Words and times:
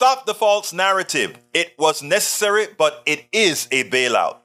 Stop 0.00 0.24
the 0.24 0.32
false 0.32 0.72
narrative. 0.72 1.38
It 1.52 1.74
was 1.78 2.02
necessary, 2.02 2.68
but 2.78 3.02
it 3.04 3.26
is 3.32 3.68
a 3.70 3.84
bailout. 3.84 4.38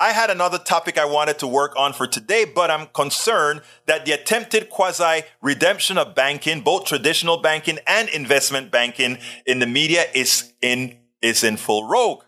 I 0.00 0.10
had 0.10 0.30
another 0.30 0.58
topic 0.58 0.98
I 0.98 1.04
wanted 1.04 1.38
to 1.38 1.46
work 1.46 1.74
on 1.76 1.92
for 1.92 2.08
today, 2.08 2.44
but 2.44 2.72
I'm 2.72 2.88
concerned 2.88 3.60
that 3.86 4.04
the 4.04 4.10
attempted 4.10 4.68
quasi 4.68 5.22
redemption 5.40 5.96
of 5.96 6.16
banking, 6.16 6.62
both 6.62 6.86
traditional 6.86 7.36
banking 7.36 7.78
and 7.86 8.08
investment 8.08 8.72
banking 8.72 9.18
in 9.46 9.60
the 9.60 9.66
media 9.66 10.06
is 10.12 10.52
in, 10.60 10.98
is 11.22 11.44
in 11.44 11.56
full 11.56 11.86
rogue. 11.86 12.24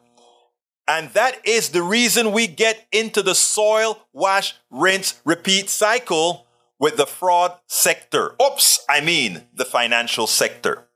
And 0.87 1.11
that 1.15 1.45
is 1.45 1.71
the 1.71 1.83
reason 1.83 2.31
we 2.31 2.47
get 2.47 2.87
into 2.93 3.23
the 3.23 3.35
soil, 3.35 4.07
wash, 4.13 4.55
rinse, 4.71 5.21
repeat 5.25 5.69
cycle 5.69 6.47
with 6.79 6.97
the 6.97 7.07
fraud 7.07 7.59
sector. 7.67 8.37
Oops, 8.41 8.85
I 8.89 9.01
mean 9.01 9.49
the 9.53 9.65
financial 9.65 10.29
sector. 10.29 10.87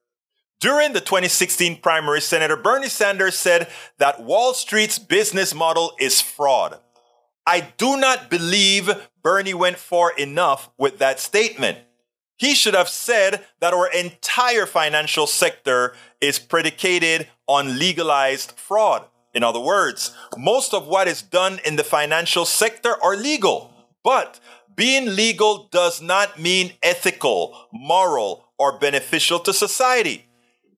During 0.59 0.95
the 0.95 1.01
2016 1.01 1.81
primary, 1.83 2.21
Senator 2.23 2.57
Bernie 2.57 2.89
Sanders 2.89 3.37
said 3.37 3.69
that 3.99 4.23
Wall 4.23 4.55
Street's 4.55 4.99
business 4.99 5.55
model 5.55 5.93
is 6.01 6.23
fraud. 6.23 6.79
I 7.47 7.73
do 7.77 7.99
not 7.99 8.31
believe 8.31 8.91
Bernie 9.23 9.55
went 9.55 9.77
far 9.77 10.13
enough 10.17 10.71
with 10.79 10.99
that 10.99 11.21
statement. 11.21 11.79
He 12.39 12.55
should 12.55 12.75
have 12.75 12.89
said 12.89 13.45
that 13.61 13.75
our 13.75 13.91
entire 13.91 14.67
financial 14.67 15.27
sector 15.27 15.95
is 16.21 16.39
predicated 16.39 17.29
on 17.47 17.79
legalized 17.79 18.53
fraud. 18.53 19.05
In 19.35 19.45
other 19.45 19.61
words, 19.61 20.17
most 20.39 20.73
of 20.73 20.87
what 20.87 21.07
is 21.07 21.21
done 21.21 21.61
in 21.67 21.77
the 21.77 21.85
financial 21.85 22.47
sector 22.47 22.97
are 23.03 23.17
legal, 23.17 23.73
but 24.03 24.41
being 24.75 25.15
legal 25.15 25.69
does 25.71 26.01
not 26.01 26.41
mean 26.41 26.73
ethical, 26.83 27.69
moral, 27.73 28.47
or 28.59 28.79
beneficial 28.79 29.39
to 29.41 29.53
society. 29.53 30.27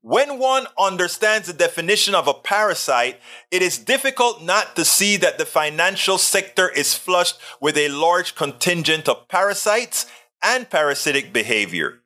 When 0.01 0.39
one 0.39 0.67
understands 0.79 1.49
the 1.49 1.53
definition 1.53 2.15
of 2.15 2.29
a 2.29 2.35
parasite, 2.35 3.21
it 3.51 3.63
is 3.63 3.79
difficult 3.79 4.43
not 4.43 4.77
to 4.77 4.85
see 4.85 5.17
that 5.17 5.39
the 5.39 5.47
financial 5.47 6.19
sector 6.19 6.69
is 6.69 6.95
flushed 6.95 7.37
with 7.61 7.77
a 7.77 7.89
large 7.89 8.37
contingent 8.37 9.09
of 9.09 9.27
parasites 9.29 10.07
and 10.41 10.71
parasitic 10.71 11.33
behavior. 11.33 12.03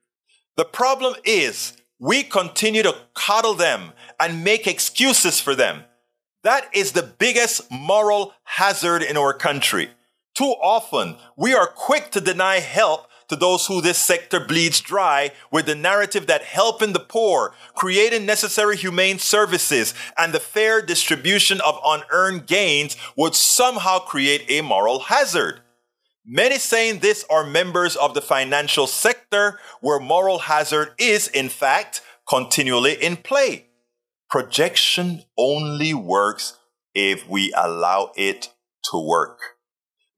The 0.56 0.64
problem 0.64 1.14
is 1.24 1.74
we 1.98 2.22
continue 2.22 2.82
to 2.82 2.96
coddle 3.12 3.54
them 3.54 3.92
and 4.18 4.42
make 4.42 4.66
excuses 4.66 5.38
for 5.38 5.54
them. 5.54 5.84
That 6.44 6.68
is 6.74 6.92
the 6.92 7.02
biggest 7.02 7.70
moral 7.70 8.32
hazard 8.44 9.02
in 9.02 9.18
our 9.18 9.34
country. 9.34 9.90
Too 10.34 10.54
often, 10.62 11.16
we 11.36 11.52
are 11.52 11.66
quick 11.66 12.10
to 12.12 12.20
deny 12.22 12.58
help 12.60 13.06
to 13.28 13.36
those 13.36 13.66
who 13.66 13.80
this 13.80 13.98
sector 13.98 14.40
bleeds 14.40 14.80
dry 14.80 15.30
with 15.50 15.66
the 15.66 15.74
narrative 15.74 16.26
that 16.26 16.42
helping 16.42 16.92
the 16.92 17.00
poor, 17.00 17.54
creating 17.74 18.26
necessary 18.26 18.76
humane 18.76 19.18
services, 19.18 19.94
and 20.16 20.32
the 20.32 20.40
fair 20.40 20.82
distribution 20.82 21.60
of 21.60 21.78
unearned 21.84 22.46
gains 22.46 22.96
would 23.16 23.34
somehow 23.34 23.98
create 23.98 24.44
a 24.48 24.60
moral 24.60 25.00
hazard. 25.00 25.60
Many 26.24 26.58
saying 26.58 27.00
this 27.00 27.24
are 27.28 27.44
members 27.44 27.96
of 27.96 28.14
the 28.14 28.22
financial 28.22 28.86
sector 28.86 29.58
where 29.80 29.98
moral 29.98 30.38
hazard 30.38 30.94
is, 30.96 31.26
in 31.26 31.48
fact, 31.48 32.00
continually 32.28 32.92
in 32.92 33.16
play. 33.16 33.66
Projection 34.30 35.24
only 35.36 35.92
works 35.92 36.58
if 36.94 37.28
we 37.28 37.52
allow 37.56 38.12
it 38.16 38.50
to 38.84 38.98
work. 38.98 39.51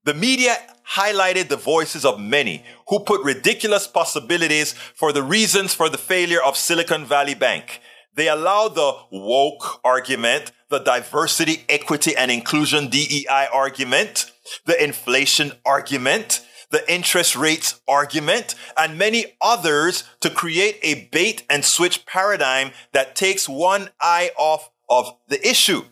The 0.05 0.13
media 0.13 0.59
highlighted 0.97 1.49
the 1.49 1.57
voices 1.57 2.05
of 2.05 2.21
many 2.21 2.63
who 2.89 3.01
put 3.01 3.25
ridiculous 3.25 3.87
possibilities 3.87 4.75
for 4.95 5.15
the 5.15 5.23
reasons 5.23 5.73
for 5.73 5.89
the 5.89 5.97
failure 5.97 6.43
of 6.43 6.59
Silicon 6.59 7.07
Valley 7.07 7.33
Bank. 7.33 7.81
They 8.15 8.29
allowed 8.29 8.75
the 8.75 8.93
woke 9.11 9.81
argument, 9.83 10.53
the 10.69 10.79
diversity, 10.79 11.65
equity, 11.71 12.15
and 12.15 12.31
inclusion 12.31 12.89
DEI 12.89 13.49
argument, 13.51 14.31
the 14.67 14.83
inflation 14.83 15.53
argument, 15.65 16.45
the 16.71 16.93
interest 16.93 17.35
rates 17.35 17.81
argument, 17.89 18.55
and 18.77 18.99
many 18.99 19.37
others 19.41 20.05
to 20.21 20.29
create 20.29 20.79
a 20.83 21.09
bait 21.13 21.45
and 21.49 21.65
switch 21.65 22.05
paradigm 22.05 22.73
that 22.93 23.17
takes 23.17 23.49
one 23.49 23.89
eye 24.03 24.33
off 24.37 24.71
of 24.91 25.17
the 25.29 25.49
issue. 25.49 25.85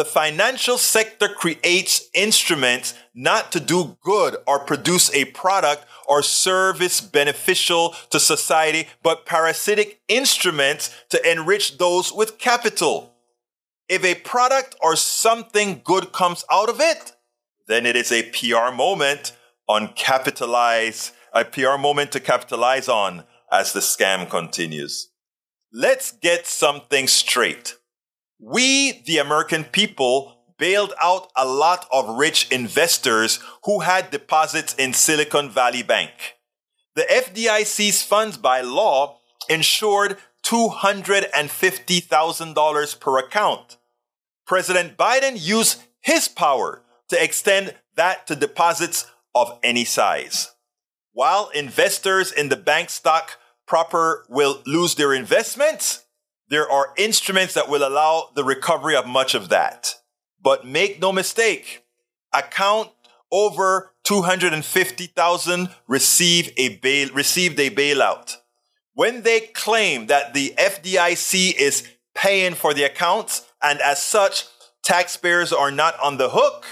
The 0.00 0.06
financial 0.06 0.78
sector 0.78 1.28
creates 1.28 2.08
instruments 2.14 2.94
not 3.14 3.52
to 3.52 3.60
do 3.60 3.98
good 4.00 4.34
or 4.46 4.58
produce 4.60 5.12
a 5.12 5.26
product 5.26 5.84
or 6.06 6.22
service 6.22 7.02
beneficial 7.02 7.94
to 8.08 8.18
society, 8.18 8.88
but 9.02 9.26
parasitic 9.26 10.00
instruments 10.08 10.90
to 11.10 11.30
enrich 11.30 11.76
those 11.76 12.14
with 12.14 12.38
capital. 12.38 13.12
If 13.90 14.02
a 14.02 14.14
product 14.14 14.74
or 14.82 14.96
something 14.96 15.82
good 15.84 16.12
comes 16.12 16.46
out 16.50 16.70
of 16.70 16.80
it, 16.80 17.12
then 17.66 17.84
it 17.84 17.94
is 17.94 18.10
a 18.10 18.30
PR 18.30 18.74
moment 18.74 19.36
on 19.68 19.88
capitalize, 19.88 21.12
a 21.34 21.44
PR 21.44 21.76
moment 21.76 22.10
to 22.12 22.20
capitalize 22.20 22.88
on 22.88 23.24
as 23.52 23.74
the 23.74 23.80
scam 23.80 24.30
continues. 24.30 25.10
Let's 25.70 26.10
get 26.10 26.46
something 26.46 27.06
straight. 27.06 27.74
We, 28.40 29.02
the 29.02 29.18
American 29.18 29.64
people, 29.64 30.38
bailed 30.58 30.94
out 31.00 31.30
a 31.36 31.46
lot 31.46 31.86
of 31.92 32.16
rich 32.16 32.50
investors 32.50 33.38
who 33.64 33.80
had 33.80 34.10
deposits 34.10 34.72
in 34.74 34.94
Silicon 34.94 35.50
Valley 35.50 35.82
Bank. 35.82 36.38
The 36.94 37.02
FDIC's 37.02 38.02
funds 38.02 38.38
by 38.38 38.62
law 38.62 39.18
insured 39.48 40.16
$250,000 40.42 43.00
per 43.00 43.18
account. 43.18 43.76
President 44.46 44.96
Biden 44.96 45.34
used 45.36 45.82
his 46.00 46.28
power 46.28 46.82
to 47.08 47.22
extend 47.22 47.74
that 47.96 48.26
to 48.26 48.34
deposits 48.34 49.04
of 49.34 49.58
any 49.62 49.84
size. 49.84 50.52
While 51.12 51.50
investors 51.54 52.32
in 52.32 52.48
the 52.48 52.56
bank 52.56 52.88
stock 52.88 53.36
proper 53.66 54.24
will 54.28 54.62
lose 54.66 54.94
their 54.94 55.12
investments, 55.12 56.06
there 56.50 56.70
are 56.70 56.92
instruments 56.96 57.54
that 57.54 57.68
will 57.68 57.86
allow 57.86 58.30
the 58.34 58.44
recovery 58.44 58.96
of 58.96 59.06
much 59.06 59.34
of 59.34 59.48
that. 59.48 59.94
But 60.42 60.66
make 60.66 61.00
no 61.00 61.12
mistake, 61.12 61.84
account 62.32 62.90
over 63.30 63.92
250,000 64.04 65.68
receive 65.86 66.52
a 66.56 66.76
bail, 66.78 67.08
received 67.14 67.60
a 67.60 67.70
bailout. 67.70 68.36
When 68.94 69.22
they 69.22 69.40
claim 69.40 70.06
that 70.06 70.34
the 70.34 70.52
FDIC 70.58 71.54
is 71.54 71.88
paying 72.14 72.54
for 72.54 72.74
the 72.74 72.82
accounts 72.82 73.46
and 73.62 73.80
as 73.80 74.02
such, 74.02 74.46
taxpayers 74.82 75.52
are 75.52 75.70
not 75.70 75.98
on 76.00 76.16
the 76.16 76.30
hook, 76.30 76.66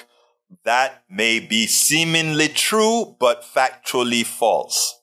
that 0.64 1.04
may 1.08 1.38
be 1.38 1.66
seemingly 1.66 2.48
true, 2.48 3.16
but 3.20 3.42
factually 3.42 4.26
false. 4.26 4.97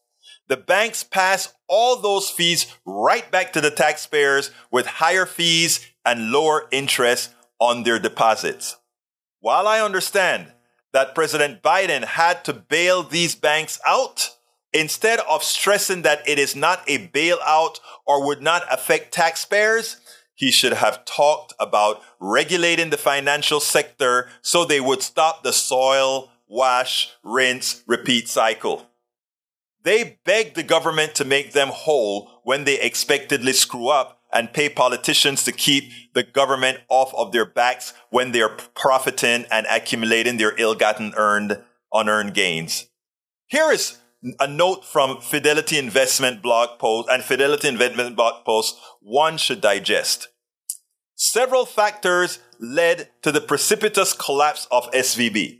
The 0.48 0.58
banks 0.58 1.04
pass 1.04 1.54
all 1.68 1.96
those 1.98 2.30
fees 2.30 2.68
right 2.86 3.30
back 3.32 3.54
to 3.54 3.62
the 3.62 3.72
taxpayers 3.72 4.52
with 4.72 4.86
higher 4.86 5.26
fees 5.26 5.86
and 6.06 6.32
lower 6.32 6.68
interest 6.72 7.34
on 7.60 7.84
their 7.84 8.00
deposits. 8.00 8.78
While 9.40 9.68
I 9.68 9.80
understand 9.80 10.54
that 10.94 11.16
President 11.16 11.64
Biden 11.64 12.04
had 12.04 12.46
to 12.46 12.54
bail 12.54 13.02
these 13.02 13.36
banks 13.36 13.80
out, 13.86 14.30
instead 14.72 15.20
of 15.30 15.44
stressing 15.44 16.04
that 16.04 16.28
it 16.28 16.38
is 16.38 16.56
not 16.56 16.84
a 16.88 17.08
bailout 17.08 17.80
or 18.06 18.26
would 18.26 18.42
not 18.42 18.64
affect 18.72 19.14
taxpayers, 19.14 19.98
he 20.36 20.52
should 20.52 20.74
have 20.74 21.06
talked 21.06 21.54
about 21.60 22.02
regulating 22.20 22.92
the 22.92 22.98
financial 22.98 23.60
sector 23.60 24.30
so 24.42 24.64
they 24.64 24.82
would 24.82 25.02
stop 25.02 25.44
the 25.44 25.54
soil, 25.54 26.30
wash, 26.48 27.12
rinse, 27.24 27.84
repeat 27.88 28.28
cycle. 28.28 28.86
They 29.86 30.18
beg 30.26 30.56
the 30.56 30.64
government 30.64 31.14
to 31.16 31.26
make 31.26 31.54
them 31.54 31.70
whole 31.70 32.42
when 32.44 32.64
they 32.64 32.82
expectedly 32.82 33.54
screw 33.54 33.88
up 33.88 34.20
and 34.34 34.52
pay 34.52 34.68
politicians 34.68 35.44
to 35.44 35.52
keep 35.52 35.92
the 36.16 36.24
government 36.24 36.80
off 36.90 37.14
of 37.14 37.32
their 37.32 37.46
backs 37.46 37.94
when 38.10 38.32
they're 38.32 38.50
profiting 38.50 39.46
and 39.52 39.68
accumulating 39.70 40.38
their 40.38 40.58
ill-gotten 40.58 41.14
earned, 41.16 41.62
unearned 41.94 42.34
gains. 42.34 42.88
Here 43.46 43.72
is 43.72 44.00
a 44.40 44.48
note 44.48 44.84
from 44.84 45.22
Fidelity 45.22 45.78
Investment 45.78 46.42
blog 46.42 46.80
post 46.80 47.08
and 47.12 47.24
Fidelity 47.24 47.68
Investment 47.68 48.16
blog 48.16 48.44
post 48.44 48.80
one 49.02 49.38
should 49.38 49.62
digest. 49.62 50.30
Several 51.14 51.68
factors 51.68 52.40
led 52.60 53.12
to 53.22 53.32
the 53.32 53.40
precipitous 53.40 54.14
collapse 54.14 54.68
of 54.72 54.92
SVB. 54.94 55.60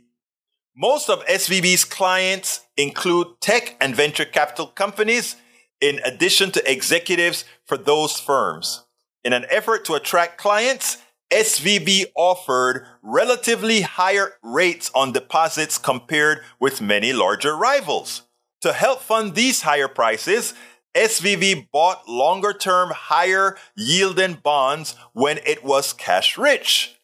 Most 0.78 1.08
of 1.08 1.24
SVB's 1.24 1.86
clients 1.86 2.60
include 2.76 3.40
tech 3.40 3.78
and 3.80 3.96
venture 3.96 4.26
capital 4.26 4.66
companies, 4.66 5.36
in 5.80 6.00
addition 6.04 6.50
to 6.50 6.70
executives 6.70 7.46
for 7.64 7.78
those 7.78 8.20
firms. 8.20 8.84
In 9.24 9.32
an 9.32 9.46
effort 9.48 9.86
to 9.86 9.94
attract 9.94 10.36
clients, 10.36 10.98
SVB 11.32 12.12
offered 12.14 12.86
relatively 13.02 13.80
higher 13.80 14.34
rates 14.42 14.90
on 14.94 15.12
deposits 15.12 15.78
compared 15.78 16.40
with 16.60 16.82
many 16.82 17.10
larger 17.14 17.56
rivals. 17.56 18.22
To 18.60 18.74
help 18.74 19.00
fund 19.00 19.34
these 19.34 19.62
higher 19.62 19.88
prices, 19.88 20.52
SVB 20.94 21.70
bought 21.72 22.06
longer 22.06 22.52
term, 22.52 22.90
higher 22.90 23.56
yielding 23.78 24.34
bonds 24.34 24.94
when 25.14 25.38
it 25.46 25.64
was 25.64 25.94
cash 25.94 26.36
rich. 26.36 26.95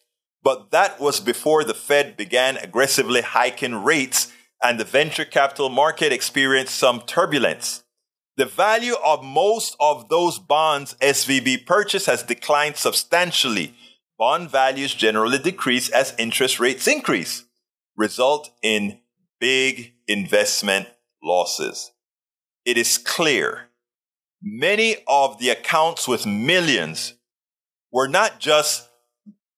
But 0.43 0.71
that 0.71 0.99
was 0.99 1.19
before 1.19 1.63
the 1.63 1.73
Fed 1.73 2.17
began 2.17 2.57
aggressively 2.57 3.21
hiking 3.21 3.75
rates 3.75 4.31
and 4.61 4.79
the 4.79 4.83
venture 4.83 5.25
capital 5.25 5.69
market 5.69 6.11
experienced 6.11 6.75
some 6.75 7.01
turbulence. 7.01 7.83
The 8.35 8.45
value 8.45 8.95
of 9.05 9.23
most 9.23 9.75
of 9.79 10.09
those 10.09 10.39
bonds 10.39 10.95
SVB 10.95 11.65
purchased 11.65 12.07
has 12.07 12.23
declined 12.23 12.77
substantially. 12.77 13.75
Bond 14.17 14.49
values 14.49 14.93
generally 14.93 15.37
decrease 15.37 15.89
as 15.89 16.15
interest 16.17 16.59
rates 16.59 16.87
increase, 16.87 17.45
result 17.95 18.49
in 18.61 18.99
big 19.39 19.93
investment 20.07 20.87
losses. 21.21 21.91
It 22.65 22.77
is 22.77 22.97
clear 22.97 23.69
many 24.41 24.97
of 25.07 25.39
the 25.39 25.49
accounts 25.49 26.07
with 26.07 26.25
millions 26.25 27.13
were 27.91 28.07
not 28.07 28.39
just 28.39 28.89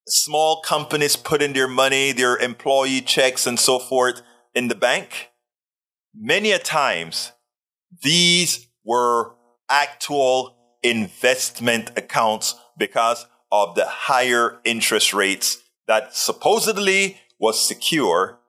small 0.08 0.62
companies 0.62 1.16
putting 1.16 1.54
their 1.54 1.68
money, 1.68 2.12
their 2.12 2.38
employee 2.38 3.02
checks 3.02 3.48
and 3.48 3.60
so 3.60 3.80
forth 3.80 4.22
in 4.54 4.68
the 4.68 4.76
bank. 4.76 5.30
Many 6.14 6.52
a 6.52 6.60
times, 6.60 7.32
these 8.04 8.68
were 8.84 9.36
actual 9.70 10.58
investment 10.84 11.92
accounts 11.98 12.56
because 12.78 13.26
of 13.52 13.76
the 13.76 13.86
higher 13.86 14.60
interest 14.64 15.14
rates 15.14 15.64
that 15.88 16.16
supposedly 16.16 17.18
was 17.40 17.68
secure 17.68 18.40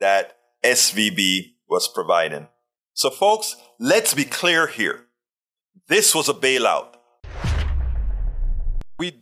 that 0.00 0.36
SVB 0.64 1.54
was 1.68 1.88
providing. 1.88 2.48
So 2.94 3.10
folks, 3.10 3.56
let's 3.78 4.14
be 4.14 4.24
clear 4.24 4.66
here. 4.66 5.06
This 5.88 6.14
was 6.14 6.28
a 6.28 6.34
bailout. 6.34 6.94
We 8.98 9.21